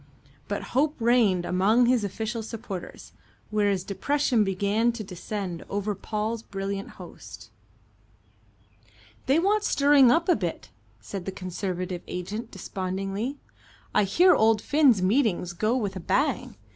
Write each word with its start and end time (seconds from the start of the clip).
But 0.47 0.63
hope 0.73 0.95
reigned 0.99 1.45
among 1.45 1.85
his 1.85 2.03
official 2.03 2.41
supporters, 2.41 3.11
whereas 3.51 3.83
depression 3.83 4.43
began 4.43 4.91
to 4.93 5.03
descend 5.03 5.63
over 5.69 5.93
Paul's 5.93 6.41
brilliant 6.41 6.89
host. 6.97 7.51
"They 9.27 9.37
want 9.37 9.63
stirring 9.63 10.09
up 10.09 10.27
a 10.27 10.35
bit," 10.35 10.71
said 11.01 11.25
the 11.25 11.31
Conservative 11.31 12.01
agent 12.07 12.49
despondently. 12.49 13.37
"I 13.93 14.05
hear 14.05 14.33
old 14.33 14.59
Finn's 14.59 15.03
meetings 15.03 15.53
go 15.53 15.77
with 15.77 15.95
a 15.95 15.99
bang. 15.99 16.55